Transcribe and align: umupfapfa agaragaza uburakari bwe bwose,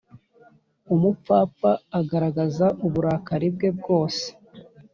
umupfapfa 0.93 1.71
agaragaza 1.99 2.65
uburakari 2.85 3.47
bwe 3.55 3.69
bwose, 3.77 4.25